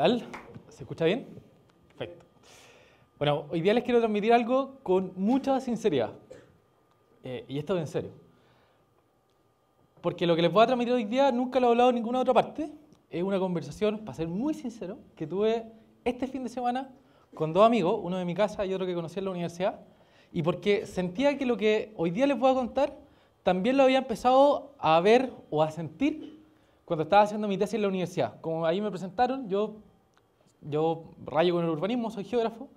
[0.00, 0.26] ¿Qué tal?
[0.70, 1.26] ¿Se escucha bien?
[1.88, 2.24] Perfecto.
[3.18, 6.12] Bueno, hoy día les quiero transmitir algo con mucha sinceridad.
[7.22, 8.10] Eh, y esto es en serio.
[10.00, 12.20] Porque lo que les voy a transmitir hoy día nunca lo he hablado en ninguna
[12.20, 12.72] otra parte.
[13.10, 15.66] Es una conversación, para ser muy sincero, que tuve
[16.02, 16.90] este fin de semana
[17.34, 19.80] con dos amigos, uno de mi casa y otro que conocí en la universidad.
[20.32, 22.96] Y porque sentía que lo que hoy día les voy a contar
[23.42, 26.40] también lo había empezado a ver o a sentir
[26.86, 28.40] cuando estaba haciendo mi tesis en la universidad.
[28.40, 29.76] Como ahí me presentaron, yo,
[30.62, 32.68] yo rayo con el urbanismo, soy geógrafo,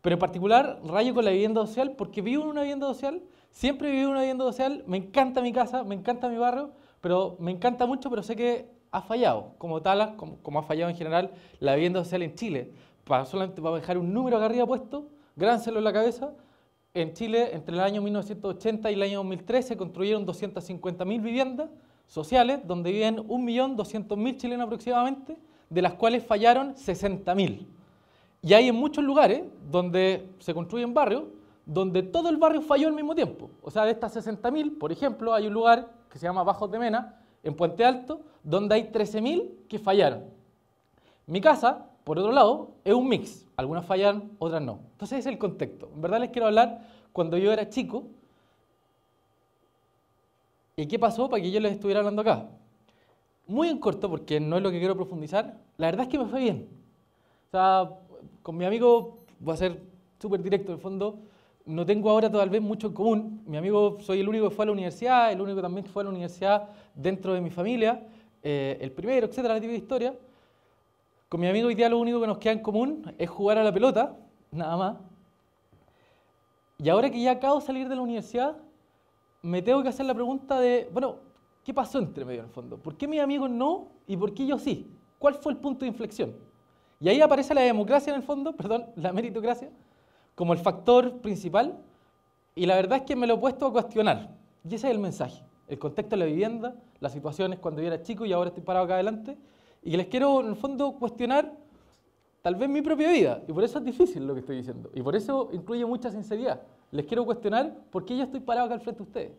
[0.00, 3.90] pero en particular rayo con la vivienda social porque vivo en una vivienda social, siempre
[3.90, 6.70] vivo en una vivienda social, me encanta mi casa, me encanta mi barrio,
[7.00, 10.96] pero me encanta mucho, pero sé que ha fallado, como tal, como, ha fallado en
[10.96, 12.72] general la vivienda social en Chile.
[13.04, 16.32] Para, solamente para dejar un número acá arriba puesto, gránselo en la cabeza,
[16.94, 21.70] en Chile entre el año 1980 y el año 2013 se construyeron 250.000 viviendas
[22.06, 25.36] sociales, donde viven 1.200.000 chilenos aproximadamente,
[25.70, 27.66] de las cuales fallaron 60.000.
[28.42, 31.24] Y hay en muchos lugares donde se construyen barrios
[31.68, 33.50] donde todo el barrio falló al mismo tiempo.
[33.62, 36.78] O sea, de estas 60.000, por ejemplo, hay un lugar que se llama Bajos de
[36.78, 40.24] Mena, en Puente Alto, donde hay 13.000 que fallaron.
[41.26, 43.44] Mi casa, por otro lado, es un mix.
[43.54, 44.80] Algunas fallan, otras no.
[44.92, 45.90] Entonces ese es el contexto.
[45.94, 46.80] En verdad les quiero hablar
[47.12, 48.04] cuando yo era chico.
[50.74, 52.46] ¿Y qué pasó para que yo les estuviera hablando acá?
[53.48, 55.56] Muy en corto, porque no es lo que quiero profundizar.
[55.78, 56.68] La verdad es que me fue bien.
[57.48, 57.90] O sea,
[58.42, 59.82] con mi amigo, voy a ser
[60.20, 61.18] súper directo en el fondo,
[61.64, 63.42] no tengo ahora todavía mucho en común.
[63.46, 66.02] Mi amigo, soy el único que fue a la universidad, el único también que fue
[66.02, 68.06] a la universidad dentro de mi familia,
[68.42, 70.14] eh, el primero, etcétera, la típica historia.
[71.30, 73.64] Con mi amigo hoy día lo único que nos queda en común es jugar a
[73.64, 74.14] la pelota,
[74.50, 74.96] nada más.
[76.78, 78.58] Y ahora que ya acabo de salir de la universidad,
[79.40, 81.16] me tengo que hacer la pregunta de, bueno,
[81.68, 82.78] ¿qué pasó entre medio en el fondo?
[82.78, 84.90] ¿Por qué mis amigos no y por qué yo sí?
[85.18, 86.34] ¿Cuál fue el punto de inflexión?
[86.98, 89.68] Y ahí aparece la democracia en el fondo, perdón, la meritocracia,
[90.34, 91.78] como el factor principal.
[92.54, 94.30] Y la verdad es que me lo he puesto a cuestionar.
[94.64, 95.42] Y ese es el mensaje.
[95.66, 98.86] El contexto de la vivienda, las situaciones cuando yo era chico y ahora estoy parado
[98.86, 99.36] acá adelante
[99.82, 101.52] y que les quiero, en el fondo, cuestionar
[102.40, 103.42] tal vez mi propia vida.
[103.46, 104.90] Y por eso es difícil lo que estoy diciendo.
[104.94, 106.62] Y por eso incluye mucha sinceridad.
[106.92, 109.32] Les quiero cuestionar por qué yo estoy parado acá al frente de ustedes.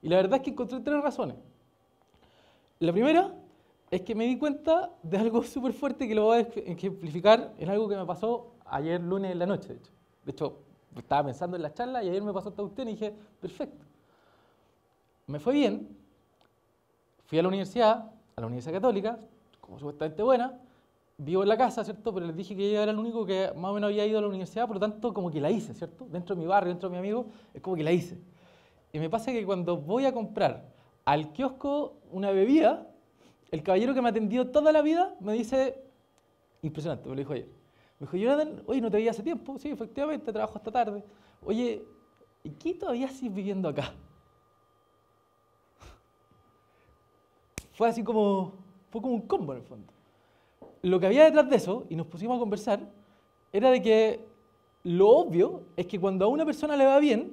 [0.00, 1.34] Y la verdad es que encontré tres razones.
[2.82, 3.32] La primera
[3.92, 7.70] es que me di cuenta de algo súper fuerte que lo voy a ejemplificar en
[7.70, 9.78] algo que me pasó ayer lunes en la noche,
[10.24, 10.58] de hecho.
[10.96, 13.86] Estaba pensando en la charla y ayer me pasó esta usted y dije, perfecto.
[15.28, 15.96] Me fue bien,
[17.26, 19.16] fui a la universidad, a la Universidad Católica,
[19.60, 20.58] como supuestamente buena,
[21.18, 22.12] vivo en la casa, ¿cierto?
[22.12, 24.22] Pero les dije que ella era el único que más o menos había ido a
[24.22, 26.08] la universidad, por lo tanto, como que la hice, ¿cierto?
[26.10, 28.18] Dentro de mi barrio, dentro de mi amigo, es como que la hice.
[28.92, 30.72] Y me pasa que cuando voy a comprar
[31.04, 32.88] al kiosco una bebida,
[33.50, 35.80] el caballero que me atendió toda la vida me dice,
[36.62, 37.48] impresionante, me lo dijo ayer.
[37.98, 39.58] Me dijo, Jonathan, oye, no te veía hace tiempo.
[39.58, 41.04] Sí, efectivamente, trabajo esta tarde.
[41.44, 41.84] Oye,
[42.42, 43.92] ¿y qué todavía sigues viviendo acá?
[47.72, 48.54] Fue así como,
[48.90, 49.92] fue como un combo en el fondo.
[50.82, 52.80] Lo que había detrás de eso, y nos pusimos a conversar,
[53.52, 54.20] era de que
[54.84, 57.32] lo obvio es que cuando a una persona le va bien,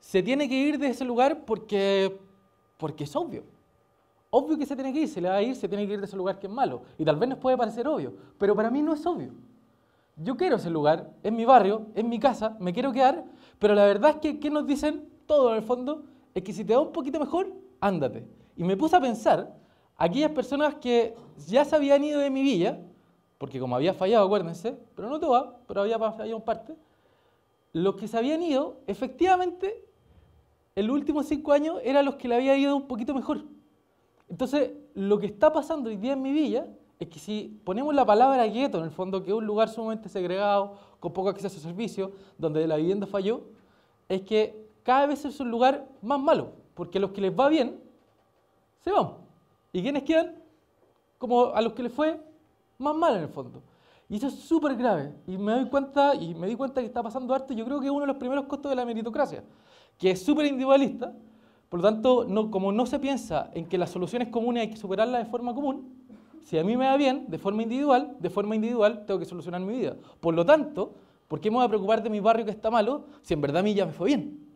[0.00, 2.18] se tiene que ir de ese lugar porque,
[2.80, 3.44] porque es obvio.
[4.30, 6.00] Obvio que se tiene que ir, se le va a ir, se tiene que ir
[6.00, 6.82] de ese lugar que es malo.
[6.98, 9.32] Y tal vez nos puede parecer obvio, pero para mí no es obvio.
[10.16, 13.24] Yo quiero ese lugar, es mi barrio, es mi casa, me quiero quedar,
[13.58, 15.08] pero la verdad es que, ¿qué nos dicen?
[15.26, 16.04] Todo en el fondo,
[16.34, 18.26] es que si te va un poquito mejor, ándate.
[18.56, 19.54] Y me puse a pensar
[19.96, 21.14] aquellas personas que
[21.46, 22.80] ya se habían ido de mi villa,
[23.38, 26.74] porque como había fallado, acuérdense, pero no todas, pero había fallado en parte,
[27.72, 29.84] los que se habían ido, efectivamente,
[30.76, 33.44] en los últimos cinco años eran los que le había ido un poquito mejor.
[34.28, 36.66] Entonces, lo que está pasando hoy día en mi villa
[37.00, 40.08] es que si ponemos la palabra gueto, en el fondo, que es un lugar sumamente
[40.08, 43.42] segregado, con poco acceso a servicios, donde la vivienda falló,
[44.08, 47.48] es que cada vez es un lugar más malo, porque a los que les va
[47.48, 47.80] bien,
[48.80, 49.12] se van.
[49.72, 50.36] ¿Y quiénes quedan?
[51.18, 52.20] Como a los que les fue
[52.78, 53.62] más mal en el fondo.
[54.08, 55.14] Y eso es súper grave.
[55.26, 57.86] Y me doy cuenta, y me di cuenta que está pasando harto, yo creo que
[57.86, 59.42] es uno de los primeros costos de la meritocracia,
[60.00, 61.12] que es súper individualista.
[61.68, 65.24] Por lo tanto, como no se piensa en que las soluciones comunes hay que superarlas
[65.24, 65.94] de forma común,
[66.42, 69.60] si a mí me va bien, de forma individual, de forma individual tengo que solucionar
[69.60, 69.96] mi vida.
[70.18, 70.94] Por lo tanto,
[71.28, 73.60] ¿por qué me voy a preocupar de mi barrio que está malo si en verdad
[73.60, 74.48] a mí ya me fue bien?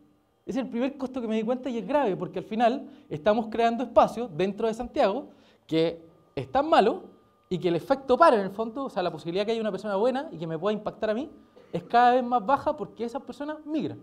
[0.47, 3.47] Es el primer costo que me di cuenta y es grave, porque al final estamos
[3.49, 5.29] creando espacios dentro de Santiago
[5.67, 6.03] que
[6.35, 7.03] están malos
[7.49, 9.71] y que el efecto para en el fondo, o sea, la posibilidad que haya una
[9.71, 11.29] persona buena y que me pueda impactar a mí,
[11.71, 13.99] es cada vez más baja porque esas personas migran.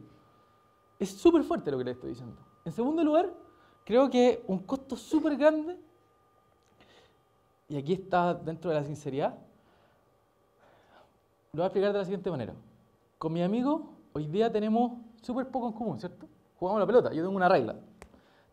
[1.03, 2.37] Es súper fuerte lo que le estoy diciendo.
[2.65, 3.35] En segundo lugar,
[3.85, 5.77] creo que un costo súper grande,
[7.69, 9.37] y aquí está dentro de la sinceridad,
[11.55, 12.55] Lo voy a explicar de la siguiente manera.
[13.19, 16.29] Con mi amigo, hoy día tenemos súper poco en común, ¿cierto?
[16.61, 17.13] Jugamos la pelota.
[17.13, 17.75] Yo tengo una regla.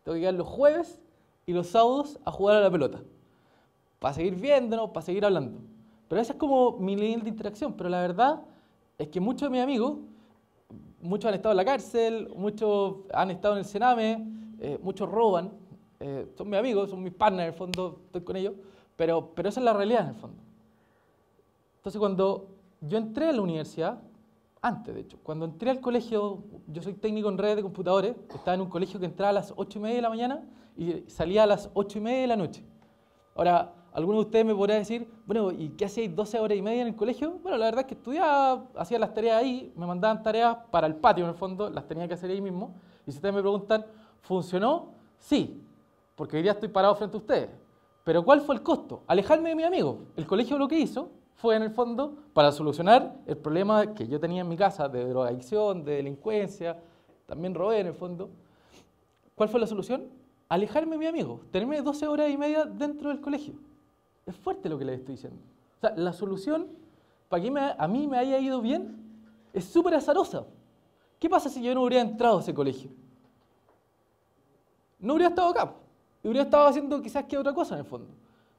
[0.02, 1.00] Tengo que ir los jueves
[1.46, 3.00] y los sábados a jugar a la pelota.
[4.00, 5.60] Para seguir viéndonos, para seguir hablando.
[6.08, 7.74] Pero esa es como mi línea de interacción.
[7.74, 8.42] Pero la verdad
[8.98, 10.00] es que muchos de mis amigos,
[11.00, 14.26] muchos han estado en la cárcel, muchos han estado en el Sename,
[14.58, 15.52] eh, muchos roban.
[15.98, 18.54] Eh, son mis amigos, son mis partners, en el fondo estoy con ellos.
[18.96, 20.42] Pero, pero esa es la realidad, en el fondo.
[21.76, 22.48] Entonces, cuando
[22.80, 24.00] yo entré a la universidad,
[24.62, 28.54] antes de hecho, cuando entré al colegio, yo soy técnico en redes de computadores, estaba
[28.54, 30.44] en un colegio que entraba a las 8 y media de la mañana
[30.76, 32.62] y salía a las 8 y media de la noche.
[33.34, 36.82] Ahora, alguno de ustedes me podrá decir, bueno, ¿y qué hacíais 12 horas y media
[36.82, 37.38] en el colegio?
[37.42, 40.94] Bueno, la verdad es que estudiaba, hacía las tareas ahí, me mandaban tareas para el
[40.96, 42.74] patio en el fondo, las tenía que hacer ahí mismo.
[43.06, 43.84] Y si ustedes me preguntan,
[44.20, 44.88] ¿funcionó?
[45.18, 45.60] Sí,
[46.14, 47.50] porque hoy día estoy parado frente a ustedes.
[48.04, 49.02] Pero ¿cuál fue el costo?
[49.06, 49.98] Alejarme de mi amigo.
[50.16, 54.20] El colegio lo que hizo fue en el fondo para solucionar el problema que yo
[54.20, 56.78] tenía en mi casa de drogadicción, de delincuencia,
[57.26, 58.30] también robé en el fondo.
[59.34, 60.08] ¿Cuál fue la solución?
[60.48, 63.54] Alejarme de mi amigo, tenerme 12 horas y media dentro del colegio.
[64.30, 65.40] Es fuerte lo que les estoy diciendo.
[65.78, 66.68] O sea, la solución
[67.28, 68.96] para que a mí me haya ido bien
[69.52, 70.46] es súper azarosa.
[71.18, 72.90] ¿Qué pasa si yo no hubiera entrado a ese colegio?
[75.00, 75.74] No hubiera estado acá.
[76.22, 78.08] Hubiera estado haciendo quizás que otra cosa en el fondo.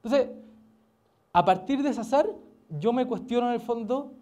[0.02, 0.28] Entonces,
[1.32, 2.28] a partir de ese azar,
[2.68, 4.12] yo me cuestiono en el fondo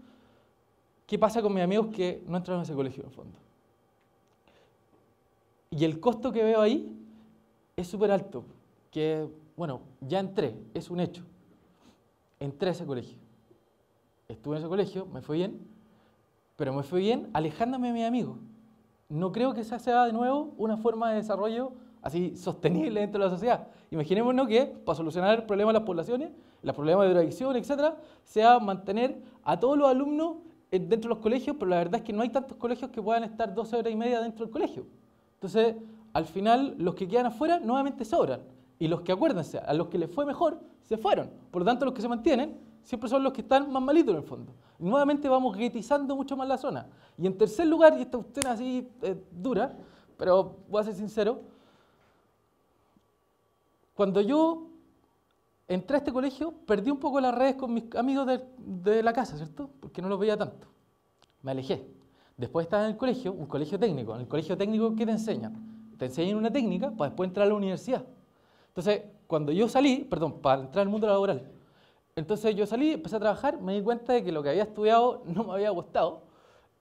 [1.04, 3.38] qué pasa con mis amigos que no entraron a ese colegio en el fondo.
[5.70, 6.96] Y el costo que veo ahí
[7.74, 8.44] es súper alto,
[8.92, 11.24] que, bueno, ya entré, es un hecho.
[12.40, 13.18] Entré a ese colegio.
[14.28, 15.60] Estuve en ese colegio, me fue bien,
[16.56, 18.38] pero me fue bien alejándome de mis amigos.
[19.08, 21.72] No creo que esa sea de nuevo una forma de desarrollo
[22.02, 23.68] así sostenible dentro de la sociedad.
[23.90, 26.30] Imaginémonos que para solucionar el problema de las poblaciones,
[26.62, 30.36] los problemas de drogadicción, etcétera, sea mantener a todos los alumnos
[30.70, 33.24] dentro de los colegios, pero la verdad es que no hay tantos colegios que puedan
[33.24, 34.86] estar 12 horas y media dentro del colegio.
[35.34, 35.76] Entonces,
[36.12, 38.40] al final, los que quedan afuera nuevamente sobran.
[38.80, 41.30] Y los que, acuérdense, a los que les fue mejor, se fueron.
[41.50, 44.22] Por lo tanto, los que se mantienen siempre son los que están más malitos en
[44.22, 44.54] el fondo.
[44.78, 46.86] Y nuevamente vamos guetizando mucho más la zona.
[47.18, 49.76] Y en tercer lugar, y esta cuestión así eh, dura,
[50.16, 51.42] pero voy a ser sincero,
[53.94, 54.68] cuando yo
[55.68, 58.26] entré a este colegio, perdí un poco las redes con mis amigos
[58.56, 59.68] de, la casa, ¿cierto?
[59.78, 60.68] Porque no los veía tanto.
[61.42, 61.86] Me alejé.
[62.38, 64.14] Después estaba en el colegio, un colegio técnico.
[64.14, 65.92] En el colegio técnico, ¿qué te enseñan?
[65.98, 68.06] Te enseñan una técnica para después entrar a la universidad.
[68.70, 71.50] Entonces, cuando yo salí, perdón, para entrar al mundo laboral,
[72.16, 75.22] entonces yo salí, empecé a trabajar, me di cuenta de que lo que había estudiado
[75.26, 76.22] no me había gustado.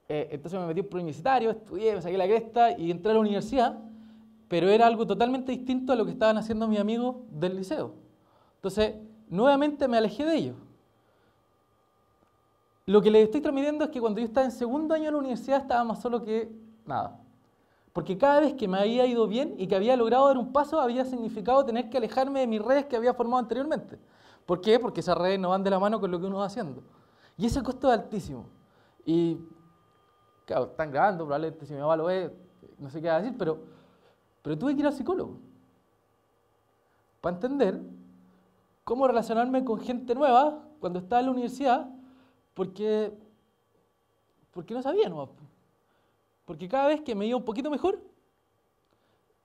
[0.07, 3.19] Eh, entonces me metí en universitario, estudié, me saqué la cresta y entré a la
[3.19, 3.77] universidad
[4.49, 7.93] pero era algo totalmente distinto a lo que estaban haciendo mis amigos del liceo.
[8.55, 8.95] Entonces,
[9.29, 10.55] nuevamente me alejé de ellos.
[12.87, 15.17] Lo que les estoy transmitiendo es que cuando yo estaba en segundo año de la
[15.19, 16.51] universidad estaba más solo que
[16.83, 17.19] nada.
[17.93, 20.79] Porque cada vez que me había ido bien y que había logrado dar un paso,
[20.79, 23.99] había significado tener que alejarme de mis redes que había formado anteriormente.
[24.45, 24.79] ¿Por qué?
[24.79, 26.83] Porque esas redes no van de la mano con lo que uno va haciendo.
[27.37, 28.45] Y ese costo es altísimo.
[29.05, 29.37] Y,
[30.45, 32.31] claro, están grabando, probablemente si mi mamá lo ve,
[32.77, 33.59] no sé qué va a decir, pero
[34.41, 35.37] pero tuve que ir al psicólogo
[37.21, 37.81] para entender
[38.83, 41.89] cómo relacionarme con gente nueva cuando estaba en la universidad,
[42.53, 43.13] porque,
[44.51, 45.29] porque no sabía, ¿no?
[46.49, 48.01] Porque cada vez que me iba un poquito mejor,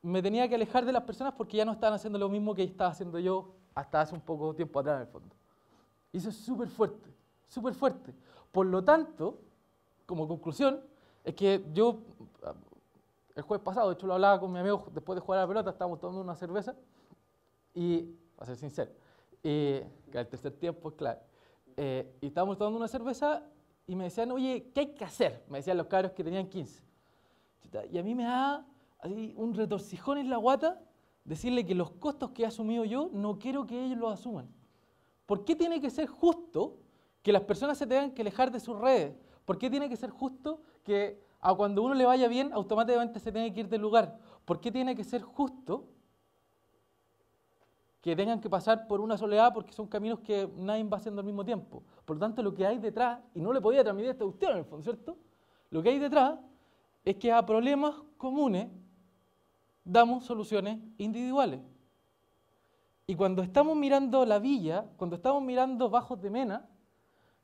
[0.01, 2.63] me tenía que alejar de las personas porque ya no estaban haciendo lo mismo que
[2.63, 5.37] estaba haciendo yo hasta hace un poco tiempo atrás en el fondo.
[6.13, 7.11] Y eso es súper fuerte,
[7.47, 8.15] súper fuerte.
[8.51, 9.39] Por lo tanto,
[10.07, 10.81] como conclusión,
[11.23, 11.99] es que yo
[13.37, 15.49] el jueves pasado, de hecho lo hablaba con mi amigo después de jugar a la
[15.49, 16.75] pelota, estábamos tomando una cerveza
[17.75, 18.93] y, a ser sincero,
[19.43, 21.21] que el tercer tiempo es claro,
[21.77, 23.43] eh, y estábamos tomando una cerveza
[23.87, 25.45] y me decían, oye, ¿qué hay que hacer?
[25.51, 26.94] Me decían los cabros que tenían 15.
[27.91, 28.67] Y a mí me da
[29.01, 30.81] así, un retorcijón en la guata
[31.25, 34.49] decirle que los costos que he asumido yo no quiero que ellos los asuman.
[35.27, 36.79] ¿Por qué tiene que ser justo
[37.23, 39.17] que las personas se tengan que alejar de sus redes?
[39.45, 43.31] ¿Por qué tiene que ser justo que a cuando uno le vaya bien, automáticamente se
[43.31, 44.19] tiene que ir del lugar.
[44.47, 45.85] ¿Por qué tiene que ser justo
[48.01, 51.27] que tengan que pasar por una soledad porque son caminos que nadie va haciendo al
[51.27, 51.83] mismo tiempo?
[52.07, 54.59] Por lo tanto, lo que hay detrás, y no le podía transmitir esta cuestión en
[54.59, 55.19] el fondo, ¿cierto?
[55.69, 56.39] Lo que hay detrás
[57.05, 58.69] es que a problemas comunes
[59.85, 61.61] damos soluciones individuales.
[63.07, 66.67] Y cuando estamos mirando la villa, cuando estamos mirando Bajos de Mena,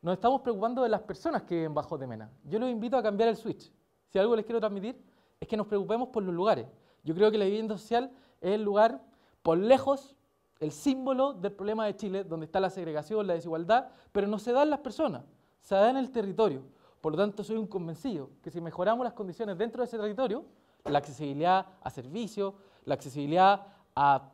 [0.00, 2.30] nos estamos preocupando de las personas que viven Bajos de Mena.
[2.44, 3.70] Yo los invito a cambiar el switch.
[4.08, 4.98] Si algo les quiero transmitir
[5.38, 6.66] es que nos preocupemos por los lugares.
[7.04, 9.02] Yo creo que la vivienda social es el lugar,
[9.42, 10.16] por lejos,
[10.60, 14.52] el símbolo del problema de Chile, donde está la segregación, la desigualdad, pero no se
[14.52, 15.24] dan las personas,
[15.60, 16.62] se da en el territorio.
[17.00, 20.44] Por lo tanto, soy un convencido que si mejoramos las condiciones dentro de ese territorio,
[20.84, 22.54] la accesibilidad a servicios,
[22.84, 24.32] la accesibilidad a,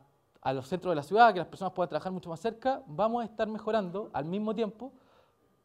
[0.53, 3.25] los centros de la ciudad, que las personas puedan trabajar mucho más cerca, vamos a
[3.25, 4.93] estar mejorando al mismo tiempo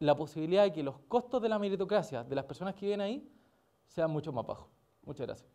[0.00, 3.28] la posibilidad de que los costos de la meritocracia de las personas que viven ahí
[3.86, 4.66] sean mucho más bajos.
[5.04, 5.48] Muchas gracias.